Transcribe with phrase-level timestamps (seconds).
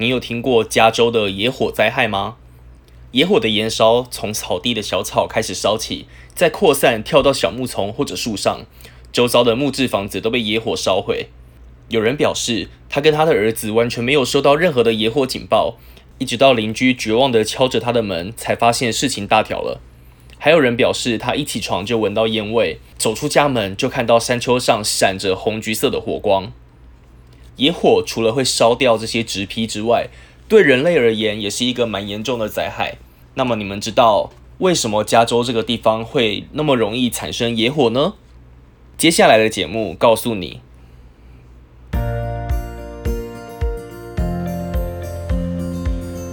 [0.00, 2.36] 你有听过加州的野火灾害吗？
[3.10, 8.60] 野火的燃烧从草地的小草开始烧起，再扩散跳到小木丛或者树上，
[9.10, 11.30] 周遭的木质房子都被野火烧毁。
[11.88, 15.78] 有人表示，他跟他的儿子完全没有收到任何的野火警报，
[16.18, 19.80] 一直到邻居绝望地敲着他的门，才发现事情大条了。
[20.38, 26.52] 还有人表示，他一起床就闻到烟味，走出家门就看到山丘上闪着红橘色的火光。
[27.58, 30.06] 野火除了会烧掉这些植皮之外，
[30.48, 32.98] 对人类而言也是一个蛮严重的灾害。
[33.34, 38.14] 那么你们知道为什么加州这个地方会那么容易产生野火呢？
[38.96, 40.60] 接下来的节目告诉你。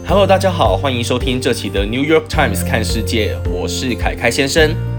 [0.08, 4.95] Hello，大家好，欢迎收听这期的 New York Times 看世界，我是凯凯先生。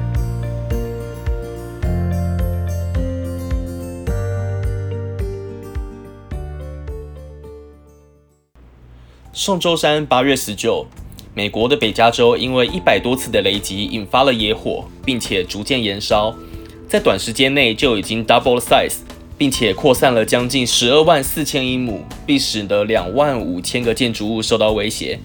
[9.37, 10.87] 上周三八月十九，
[11.35, 16.35] 美国的北加州因为一百多次的雷击引发了野火，并且逐渐燃烧，
[16.89, 19.01] 在短时间内就已经 double size。
[19.37, 25.19] 并且扩散了将近十二万四千英亩，并使得两万五千个建筑物受到威胁。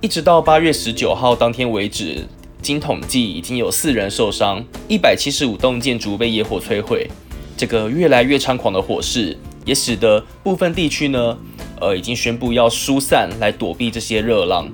[0.00, 2.24] 一直到八月十九号当天为止，
[2.62, 7.10] 经统计已经有四人受伤，一百七十五栋建筑被野火摧毁。
[7.56, 11.36] 这个越来越猖狂的火势，也使得部分地区呢，
[11.80, 14.68] 呃，已经宣布要疏散来躲避这些热浪。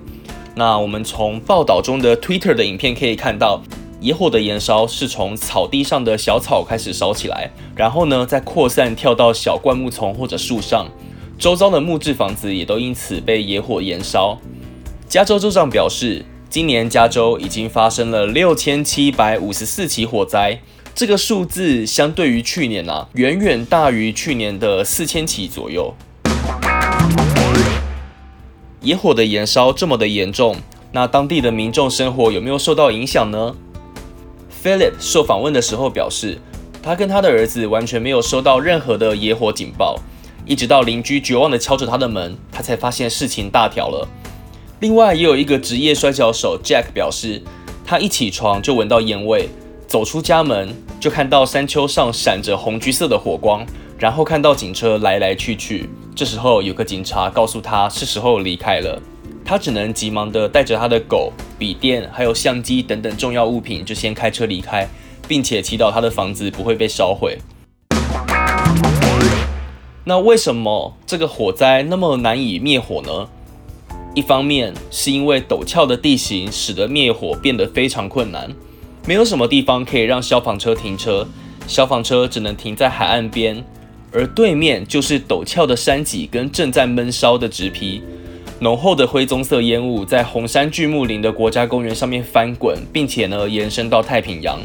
[0.55, 3.63] 那我们从报道中的 Twitter 的影片可以看到。
[4.01, 10.87] 野火的燃烧是从草地上的小草开始烧起来，然后呢，再扩散跳到小灌木丛或者树上，
[11.37, 14.39] 周遭的木质房子也都因此被野火燃烧。
[15.09, 20.61] 加州州长表示，今年加州已经发生了六千七百五十四起火灾，
[20.99, 25.95] 这个数字相对于去年啊，远远大于去年的四千起左右。
[28.81, 30.57] 野火的燃烧这么的严重，
[30.91, 33.55] 那当地的民众生活有没有受到影响呢
[34.61, 36.41] ？Philip 受访问的时候表示，
[36.83, 40.01] 他跟他的儿子完全没有收到任何的野火警报，
[40.45, 44.09] 一直到邻居绝望地敲着他的门，他才发现事情大条了。
[44.81, 47.41] 另外，也有一个职业摔跤手 Jack 表示，
[47.87, 49.49] 他一起床就闻到烟味，
[49.87, 53.65] 走出家门就看到山丘上闪着红橘色的火光，
[53.99, 55.89] 然后看到警车来来去去。
[56.15, 59.01] 这时候有个警察告诉他是时候离开了。
[59.45, 64.89] 他只能急忙的带着他的狗、笔电、还有相机等等重要物品，就先开车离开，
[65.29, 67.39] 并且祈祷他的房子不会被烧毁。
[70.05, 73.29] 那为什么这个火灾那么难以灭火呢？
[74.15, 78.51] 一方面是因为陡峭的地形使得灭火变得非常困难，
[79.09, 81.27] 没有什么地方可以让消防车停车，
[81.67, 83.65] 消防车只能停在海岸边，
[84.13, 88.03] 而对面就是陡峭的山脊跟正在闷烧的植皮。
[88.61, 94.61] 浓厚的灰棕色烟雾在红山巨木林的国家公园上面翻滚，并且呢延伸到太平洋。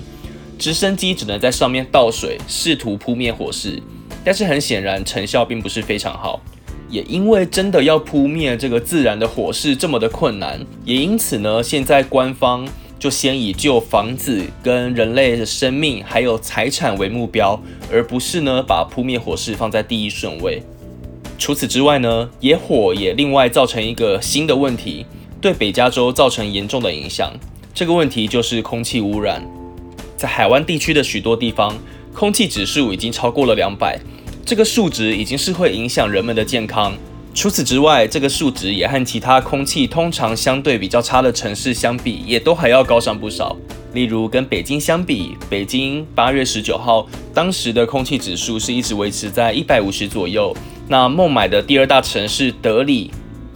[0.60, 3.82] 直升机只能在上面倒水，试图扑灭火势，
[4.26, 6.42] 但是很显然成效并不是非常好。
[6.90, 12.68] 也因为真的要扑灭这个自然的火势这么的困难，也因此呢，现在官方
[13.04, 20.64] 就先以救房子跟人类的生命还有财产为目标，而不是呢把扑灭火势放在第一顺位。
[21.38, 25.06] 除此之外呢，野火也另外造成一个新的问题，
[25.42, 27.30] 对北加州造成严重的影响。
[27.74, 29.46] 这个问题就是空气污染。
[30.16, 31.78] 在海湾地区的许多地方，
[32.14, 34.00] 空气指数已经超过了两百，
[34.46, 36.94] 这个数值已经是会影响人们的健康。
[37.34, 43.58] 除此之外，这个数值也和其他空气通常相对比较差的城市相比，也都还要高上不少。
[43.94, 50.56] 例如跟北京相比，北京八月十九号当时的空气指数是一直维持在一百五十左右。
[50.88, 53.10] 那孟买的第二大城市德里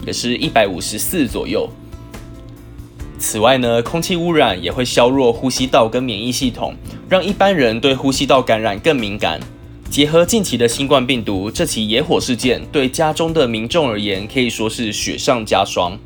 [0.06, 1.70] 也是一百五十四左右。
[3.20, 6.74] 此外呢，空气污染也会削弱呼吸道跟免疫系统，
[7.08, 9.40] 让一般人对呼吸道感染更敏感。
[9.90, 15.98] 结合近期的新冠病毒，这起野火事件对家中的民众而言可以说是雪上加霜。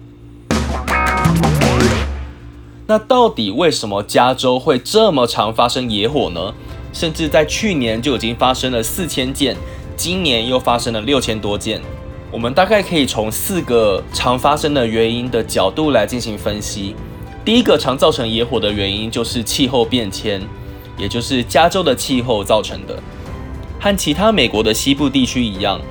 [2.87, 6.53] 那到底为什么加州会这么常发生野火呢？
[6.93, 9.55] 甚至在去年就已经发生了四千件。
[9.97, 11.79] 今年又发生了六千多件，
[12.31, 16.95] 我们大概可以从四个常发生的原因的角度来进行分析。
[17.45, 20.41] 第一个常造成野火的原因就是气候变迁，
[20.97, 22.97] 也就是加州的气候造成的。
[23.81, 25.81] 和其他美国的西部地区一样，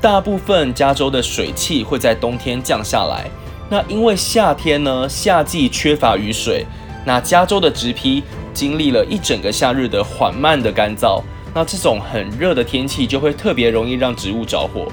[0.00, 3.28] 大部分加州的水汽会在冬天降下来。
[3.68, 6.64] 那因为夏天呢，夏季缺乏雨水，
[7.04, 8.22] 那加州的植批
[8.54, 11.22] 经历了一整个夏日的缓慢的干燥。
[11.52, 14.90] 那这种很热的天气就会特别容易让植物着火，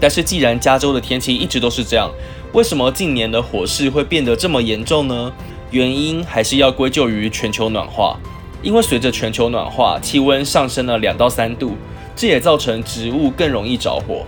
[0.00, 2.10] 但是既然加州的天气一直都是这样，
[2.52, 5.32] 为什么近年的火势会变得这么严重呢？
[5.70, 8.18] 原因还是要归咎于全球暖化。
[8.64, 11.76] 因为随着全球暖化，气温上升了两到三度，
[12.16, 14.24] 这也造成植物更容易着火。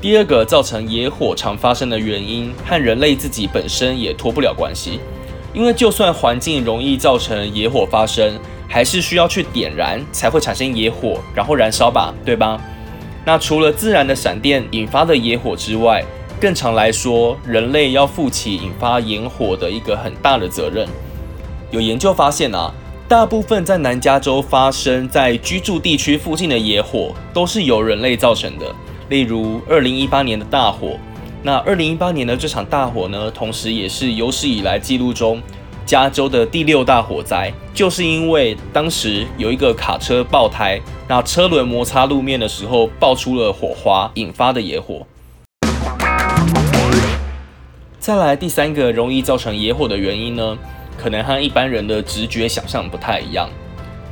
[0.00, 5.00] 第二个造成野火常发生的原因，和人类自己本身也脱不了关系。
[5.52, 8.38] 因为就算环境容易造成野火发生，
[8.68, 12.60] 还是需要去点燃才会产生野火，然后燃烧吧，对吧？
[13.24, 16.04] 那除了自然的闪电引发的野火之外，
[16.40, 20.86] 更常来说，人类要负起引发野火的一个很大的责任。
[21.72, 22.72] 有研究发现啊。
[23.08, 28.66] 大部分在南加州发生在居住地区附近的野火，都是由人类造成的。
[29.10, 30.98] 例如，二零一八年的大火。
[31.40, 35.40] 那二零一八年的这场大火呢，同时也是有史以来记录中
[35.84, 45.06] 加州的第六大火灾，就是因为当时有一个卡车爆胎，那车轮摩擦路面的时候爆出了火花，引发的野火。
[48.00, 50.58] 再来第三个容易造成野火的原因呢？
[50.96, 53.48] 可能和一般人的直觉想象不太一样。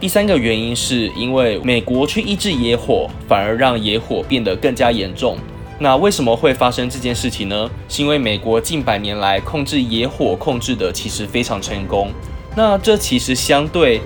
[0.01, 5.39] 第三个原因是因为美国去抑制野火，反而让野火变得更加严重。
[5.79, 7.71] 那为什么会发生这件事情呢？
[7.89, 12.11] 是因为美国近百年来控制野火控制的其实非常成功。
[12.55, 14.01] 那这其实相对，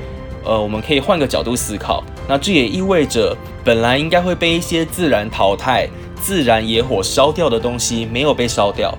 [0.44, 2.04] 呃，我们可以换个角度思考。
[2.28, 8.96] 那这也意味着本来应该会被一些自然淘汰、自然野火烧掉的东西没有被烧掉。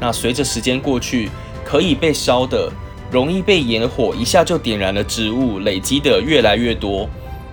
[0.00, 1.30] 那随着时间过去，
[1.64, 2.70] 可以被烧的。
[3.10, 7.08] 容易被野火一下就点燃的植物累积的越来越多，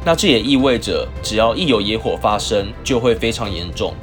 [0.05, 3.93] 那这也意味着只要一有野火发生，就会非常严重。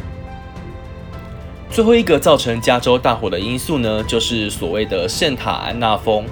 [1.71, 6.25] 最后一个造成加州大火的因素呢，就是所谓的圣塔安娜风。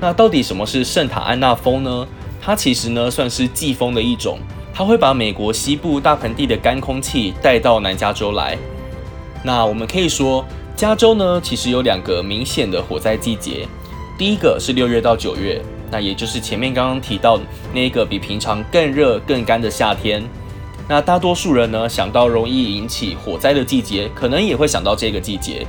[0.00, 2.06] 那到底什么是圣塔安娜风呢？
[2.40, 4.38] 它其实呢算是季风的一种，
[4.74, 8.58] 它会把美国西部大盆地的干空气带到南加州来。
[9.44, 10.44] 那我们可以说，
[10.74, 13.68] 加州呢其实有两个明显的火灾季节。
[14.22, 15.60] 第一个是六月到九月，
[15.90, 17.40] 那也就是前面刚刚提到
[17.74, 20.22] 那个比平常更热更干的夏天。
[20.88, 25.66] 那大多数人呢想到容易引起火灾的季节，可能也会想到这个季节。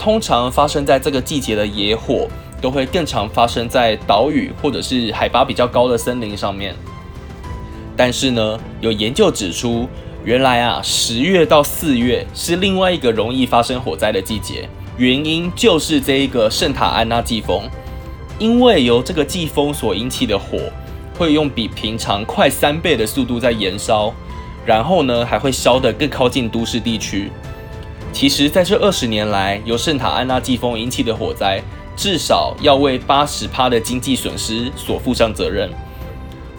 [0.00, 2.26] 通常发生在这个季节的野火，
[2.60, 6.74] 都会更常发生在岛屿或者是海拔比较高的森林上面。
[7.96, 9.88] 但是呢，有研究指出，
[10.24, 17.62] 原来啊十月到四月是另外一个容易发生火灾的季节，原因就是这一个圣塔安娜季风。
[18.42, 20.58] 因为由这个季风所引起的火，
[21.16, 24.12] 会用比平常快三倍的速度在燃烧，
[24.66, 27.30] 然后呢还会烧得更靠近都市地区。
[28.12, 31.62] 其实，在这二十年来，由圣塔安娜季风引起的火灾，
[31.94, 35.70] 至少要为八十趴的经济损失所负上责任。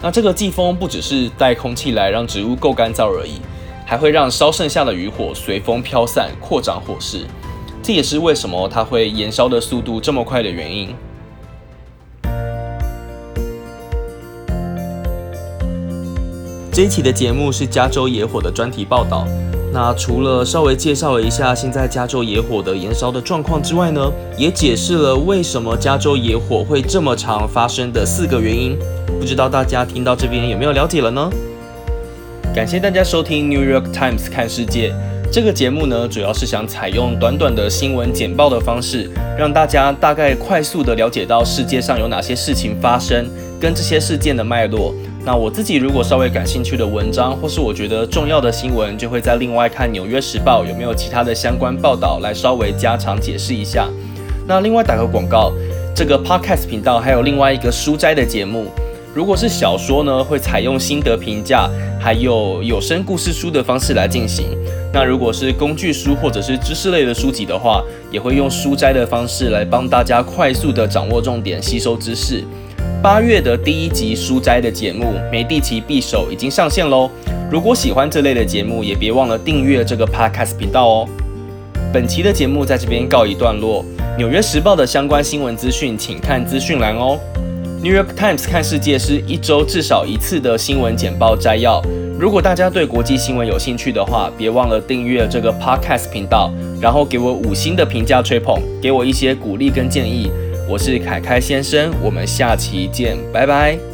[0.00, 3.42] 那这个季风不只是带空气来让植物够干燥而已，
[3.84, 7.26] 还会让烧剩下的余火随风飘散，扩展火势。
[7.82, 10.88] 这也是为什么它会燃烧的速度这么快的原因。
[16.74, 19.24] 这一期的节目是加州野火的专题报道。
[19.72, 28.76] 那除了稍微介绍了一下现在加州野火的燃烧的状况之外呢，也解释了为什么加州野火会这么常发生的四个原因。
[29.20, 31.30] 不知道大家听到这边有没有了解了呢？
[32.52, 34.90] 感谢大家收听《New York Times 看世界》
[35.34, 43.26] 这个节目呢，主要是想采用短短的新闻简报的方式，让大家大概快速的了解到世界上有哪些事情发生，
[43.60, 44.94] 跟这些事件的脉络。
[45.26, 53.88] 那我自己如果稍微感兴趣的文章，或是我觉得重要的新闻，就会在另外看《纽约时报》有没有其他的相关报道来稍微加长解释一下。
[54.46, 55.52] 那另外打个广告，
[55.96, 58.66] 这个 Podcast 频道还有另外一个书斋的节目。
[59.12, 61.68] 如果是小说呢，会采用心得评价，
[62.00, 64.46] 还有有声故事书的方式来进行。
[64.94, 67.82] 那如果是工具书或者是知识类的书籍的话，
[68.12, 72.44] 也会用书斋的方式来帮大家快速的掌握重点，吸收知识。
[73.02, 77.10] 八月的第一集书斋的节目《梅蒂奇匕首》已经上线喽！
[77.50, 81.08] 如果喜欢这类的节目，也别忘了订阅这个 Podcast 频道哦。
[81.92, 83.84] 本期的节目在这边告一段落。
[84.16, 87.18] 纽约时报的相关新闻资讯，请看资讯栏哦。
[87.82, 91.82] New York Times 看世界是一周至少一次的新闻简报摘要。
[92.24, 96.50] 如果大家对国际新闻有兴趣的话，别忘了订阅这个 Podcast 频道，
[96.80, 100.30] 然后给我五星的评价吹捧，给我一些鼓励跟建议。
[100.66, 103.93] 我是凯凯先生，我们下期见，拜拜。